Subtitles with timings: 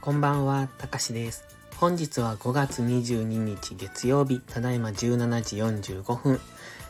[0.00, 1.44] こんばんは、たかしです。
[1.76, 6.40] 本日は5月22日月曜日、ただいま17時45分。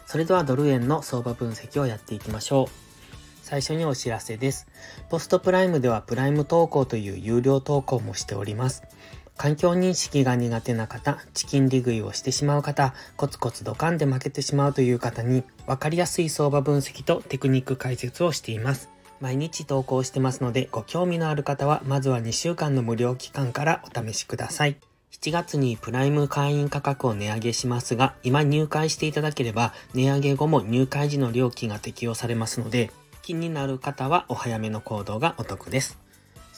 [0.06, 2.66] それではドル円の相場分析をやっていきましょう。
[3.42, 4.66] 最初にお知らせです。
[5.08, 8.82] ポストプライムではプライム投稿という有料投稿もしております。
[9.36, 18.88] 環境認識が苦手な方、チキン利食いをしてしまう方、コツコツドカンで負けてしまうという方に、わかりやすい相場分析とテクニック解説をしています。
[19.20, 24.78] 毎日投稿してますので、ご興味のある方は、まずは2週間の無料期間からお試しください。
[25.12, 32.90] 7月にプライム会員価格を値上げしますが、今入会していただければ、値上げ後も入会時の料金が適用されますので、
[33.22, 36.05] 気になる方はお早めの行動がお得です。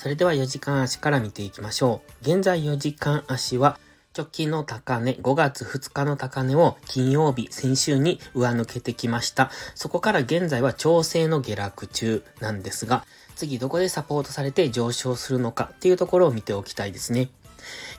[0.00, 2.12] それでは4時間足から見ていきましょう。
[2.22, 3.80] 現在4時間足は、
[4.16, 9.50] 直近の高値、5月2日の高値を金曜日、先週に上抜けてきました。
[9.74, 17.30] そこから現在は調整の下落中なんですが、次どこでサポートされて上昇するのかっていうところを見ておきたいですね。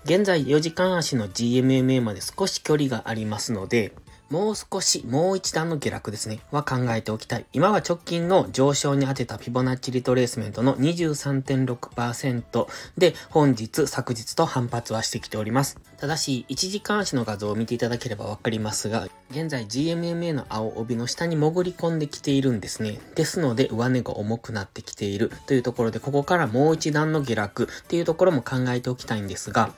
[0.05, 3.91] 現在4時間足の GMMA まで少し距離がありますので、
[4.29, 7.45] もう少し、もう一段の下落ですね、は考えておきたい。
[7.51, 15.79] 今は直近の上昇に当てたフィボナッチリトレースメントの23.6%で、本日、昨日と反発はしてきております。
[15.97, 22.99] ただし、1時間足の画像を見ていただければわかりますが、現在 GMMA の青帯の下に潜り込んできているんですね。
[23.13, 25.31] ですので、上値が重くなってきている。
[25.45, 27.65] というところで、ここからもう一段の下落。
[27.65, 29.71] っていうところも考えておきたいんですが、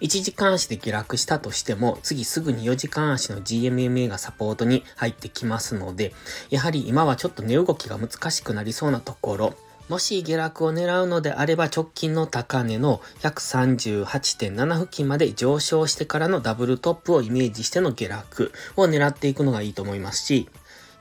[0.00, 6.14] 1時間足で下落したとしても、次すぐに4時間足の GMMA がサポートに入ってきますので、
[6.50, 9.54] やはり今はちょっと値動きが難しくなりそうなところ、
[9.88, 20.48] もし下落を狙うのであれば直近の高値の138.7付近まで上昇してからのダブルトップをイメージしての下落を狙っていくのがいいと思いますし、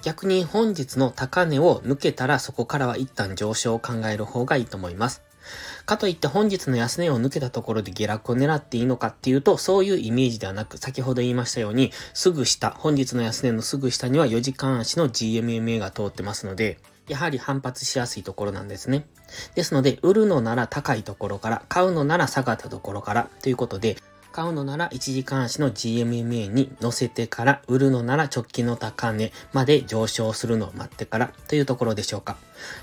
[0.02, 5.22] 逆に本日の高値を抜けたらそこからは一旦上昇を考える方がいいと思います。
[5.86, 16.78] かといって本日の安値を抜けたところで下落を狙っていいのかっていうと、そういうイメージではなく、先ほど言いましたように、すぐ下、本日の安値のすぐ下には4時間足の GMMA が通ってますので、
[17.12, 19.06] やはり反発しやすいところなんですね。
[19.54, 23.98] ですので、売るのなら高いところから、買うのなら下がったところから、ということで、
[24.32, 32.38] 買うのなら1時間足の GMMA に乗せてから、売るのなら直近の高値まで上昇するのを待ってからというところでしょうか。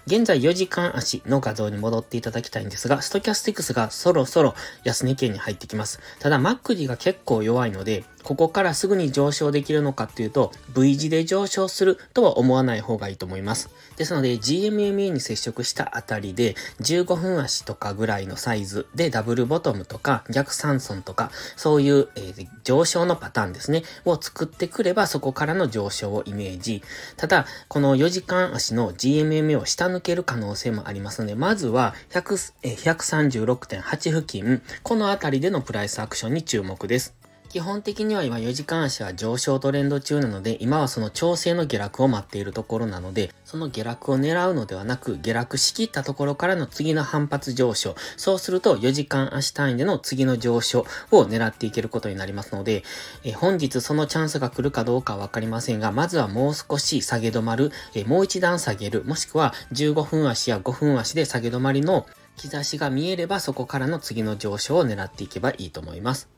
[0.06, 6.00] 現在4時間足の画像に戻っていただきたいんですが、ストキャスティクスがそろそろ安値圏に入ってきます。
[6.20, 13.70] ただ、マックディが結構弱いので、ここからすぐに上昇できるのかっていうと、V 字で上昇するとは思わない方がいいと思います。
[13.96, 26.82] ですので、GMMA に接触したあたりで、15分足とかぐらいのサイズでダブルボトムとか逆三尊とか、そういう、えー上昇のパターンですね、を作ってくればそこからの上昇をイメージ。
[27.16, 37.17] ただ、この4時間足の GMMA を下抜ける可能性もありますので、まずは100え136.8付近、このあたりでのプライスアクションに注目です。
[37.48, 47.94] 基本的には今4時間足は上昇トレンド中なので、今はその調整の下落を待っているところなので、その下落を狙うのではなく、下落しきったところからの次の反発上昇。
[48.18, 52.84] そうすると4時間足単位での次の上昇を狙っていけることになりますので、
[53.24, 62.04] え本日そのチャンスが来るかどうかわかりませんが、まずはもう少し下げ止まる、えもう一段下げる、もしくは15分足や5分足で下げ止まりの
[62.36, 66.37] 兆しが見えればそこからの次の上昇を狙っていけばいいと思います。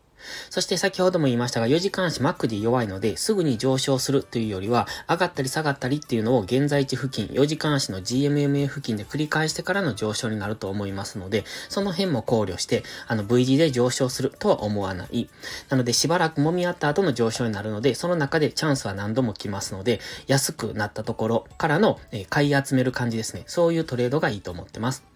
[0.51, 15.29] そして先ほども言いましたが、4時間足マックで弱いので、すぐに上昇するというよりは、上がったり下がったりっていうのを現在地付近、4時間足の GMMA 付近で繰り返してからの上昇になると思いますので、その辺も考慮して、あの V 字で上昇するとは思わない。
[15.69, 23.45] なのでしばらく揉み合った後の上昇になるので、その中でチャンスは何度も来ますので、安くなったところからの、え買い集める感じですね。
[23.47, 25.10] そういうトレードがいいと思ってます。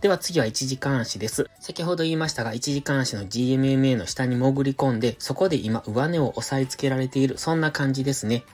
[0.00, 1.50] では次は1時間足です。
[1.58, 8.44] 先ほど言いましたが、1時間足の GMMA の下に潜り込んで、そこで今上値を押さえつけられている、そんな感じですね。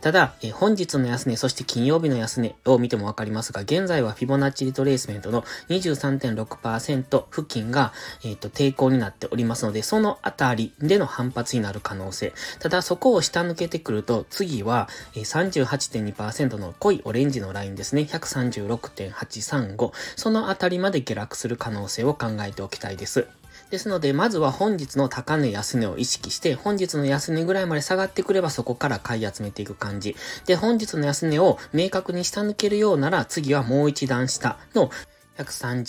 [0.00, 7.92] ただ、え本日の安値、そして金曜日の安値を見てもわかりますが、現在はフィボナッチリトレースメントの23.6%付近が、
[8.24, 12.32] えーと抵抗になっておりますので、そのあたりでの反発になる可能性。
[12.60, 18.02] ただ、そこを下抜けてくると、次は、え38.2%の濃いオレンジのラインですね。
[18.02, 19.92] 136.835。
[20.16, 23.26] そのあたりまで下落する可能性を考えておきたいです。
[23.70, 30.16] ですので、まずは本日の高値安値を意識して、本日の安値ぐらいまで下がってくればそこから買い集めていく感じ。
[30.46, 34.90] で、本日の安値を明確に下抜けるようなら、次はもう一段下の
[35.38, 35.82] 13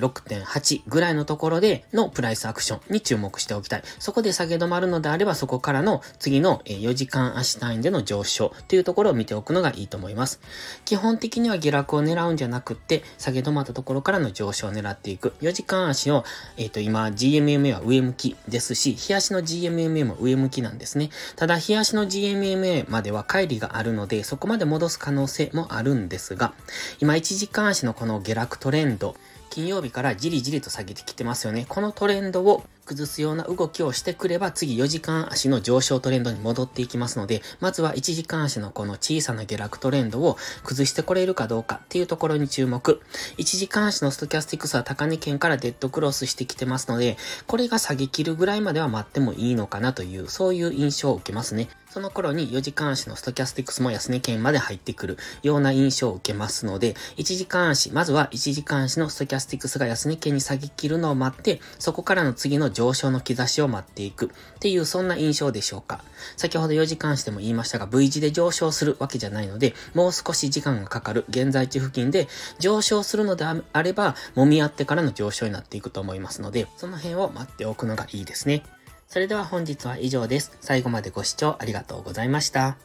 [0.00, 3.82] 6.8ぐらいのところでのプライスアクションに注目しておきたい。
[3.98, 10.40] そこで下げ止まるのであれば、そこからの次の4時間足単位での上昇というところを見ておくのがいいと思います。
[10.84, 15.34] 基本的には下落を狙うんじゃなくって、下げ止まったところからの上昇を狙っていく。
[15.40, 16.24] 4時間足の、
[16.56, 21.10] えっ、ー、と、今、GMMA は上向きですし、日足の GMMA も上向きなんですね。
[21.36, 26.52] ただ、日足の GMMA までは乖離があるので、そこまで戻す可能性もあるんですが、
[27.00, 29.14] 今、1時間足のこの下落トレンド、
[29.50, 31.66] 金曜日からじりじりと下げてきてますよね。
[31.68, 43.00] このトレンドを崩すような動きをしてくれば、次4時間足の上昇トレンドに戻っていきますので、まずは1時間足のこの小さな下落トレンドを崩してこれるかどうかっていうところに注目。
[43.38, 51.68] 1時間足のストキャスティクスは高値圏からデッドクロスしてきてますので、これが下げ切るぐらいまでは待ってもいいのかなという、そういう印象を受けますね。
[51.90, 66.04] その頃に4時間足のストキャスティクスも安値圏まで入ってくるような印象を受けますので、1時間足、まずは1時間足のストキャスティクスが安値圏に下げ切るのを待って、そこからの次の上昇の兆しを待っていくっていうそんな印象でしょうか。
[66.36, 72.28] 先ほど4時間足でも言いましたが、V 字で上昇するわけじゃないので、もう少し時間がかかる現在地付近で
[72.60, 78.62] 上昇するのであれば、揉み合ってからの上昇になっていくと思いますので、その辺を待っておくのがいいですね。
[79.10, 80.56] それでは本日は以上です。
[80.60, 82.76] 最後までご視聴ありがとうございました。